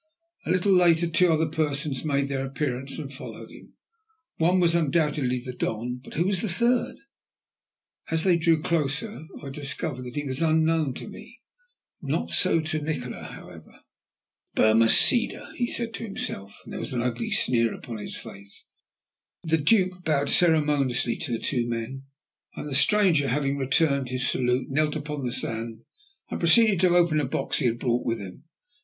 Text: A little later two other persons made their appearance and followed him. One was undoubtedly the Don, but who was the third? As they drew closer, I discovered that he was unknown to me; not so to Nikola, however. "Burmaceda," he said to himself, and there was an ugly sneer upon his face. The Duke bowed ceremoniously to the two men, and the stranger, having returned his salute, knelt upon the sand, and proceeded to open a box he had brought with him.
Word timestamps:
A 0.47 0.49
little 0.49 0.71
later 0.73 1.07
two 1.07 1.31
other 1.31 1.47
persons 1.47 2.03
made 2.03 2.27
their 2.27 2.43
appearance 2.43 2.97
and 2.97 3.13
followed 3.13 3.51
him. 3.51 3.75
One 4.37 4.59
was 4.59 4.73
undoubtedly 4.73 5.37
the 5.45 5.53
Don, 5.53 6.01
but 6.03 6.15
who 6.15 6.25
was 6.25 6.41
the 6.41 6.49
third? 6.49 6.95
As 8.09 8.23
they 8.23 8.35
drew 8.35 8.63
closer, 8.63 9.21
I 9.43 9.49
discovered 9.49 10.05
that 10.05 10.15
he 10.15 10.23
was 10.25 10.41
unknown 10.41 10.95
to 10.95 11.07
me; 11.07 11.41
not 12.01 12.31
so 12.31 12.59
to 12.61 12.81
Nikola, 12.81 13.21
however. 13.25 13.81
"Burmaceda," 14.55 15.53
he 15.57 15.67
said 15.67 15.93
to 15.93 16.03
himself, 16.03 16.57
and 16.63 16.73
there 16.73 16.79
was 16.79 16.93
an 16.93 17.03
ugly 17.03 17.29
sneer 17.29 17.71
upon 17.71 17.97
his 17.99 18.17
face. 18.17 18.65
The 19.43 19.59
Duke 19.59 20.03
bowed 20.03 20.31
ceremoniously 20.31 21.15
to 21.17 21.31
the 21.31 21.37
two 21.37 21.69
men, 21.69 22.05
and 22.55 22.67
the 22.67 22.73
stranger, 22.73 23.27
having 23.27 23.55
returned 23.59 24.09
his 24.09 24.27
salute, 24.27 24.65
knelt 24.67 24.95
upon 24.95 25.23
the 25.23 25.31
sand, 25.31 25.83
and 26.31 26.39
proceeded 26.39 26.79
to 26.79 26.95
open 26.97 27.19
a 27.19 27.23
box 27.25 27.59
he 27.59 27.67
had 27.67 27.77
brought 27.77 28.03
with 28.03 28.17
him. 28.17 28.45